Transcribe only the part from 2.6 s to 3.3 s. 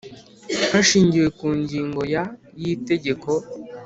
y Itegeko